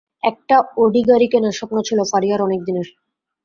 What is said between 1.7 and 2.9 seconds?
ছিল ফারিয়ার অনেক দিনের।